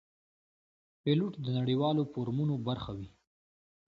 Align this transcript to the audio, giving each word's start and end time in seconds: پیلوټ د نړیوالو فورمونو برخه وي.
پیلوټ 1.01 1.33
د 1.41 1.47
نړیوالو 1.59 2.03
فورمونو 2.11 2.55
برخه 2.67 2.91
وي. 2.97 3.09